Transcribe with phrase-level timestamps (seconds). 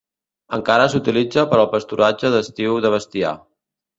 [0.55, 3.35] Encara s'utilitza per al pasturatge d'estiu de bestiar.